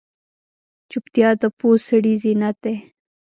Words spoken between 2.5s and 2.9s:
دی.